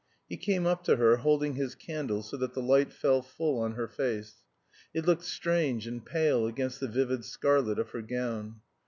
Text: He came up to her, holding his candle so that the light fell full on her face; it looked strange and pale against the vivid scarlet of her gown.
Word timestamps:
He 0.27 0.35
came 0.35 0.65
up 0.65 0.83
to 0.85 0.95
her, 0.95 1.17
holding 1.17 1.53
his 1.53 1.75
candle 1.75 2.23
so 2.23 2.35
that 2.37 2.55
the 2.55 2.61
light 2.63 2.91
fell 2.91 3.21
full 3.21 3.59
on 3.59 3.73
her 3.73 3.87
face; 3.87 4.41
it 4.95 5.05
looked 5.05 5.25
strange 5.25 5.85
and 5.85 6.03
pale 6.03 6.47
against 6.47 6.79
the 6.79 6.87
vivid 6.87 7.23
scarlet 7.23 7.77
of 7.77 7.91
her 7.91 8.01
gown. 8.01 8.61